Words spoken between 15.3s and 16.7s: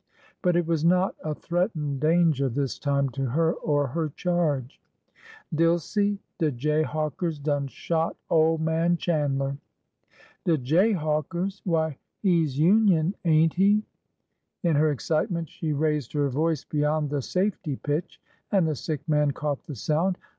she raised her voice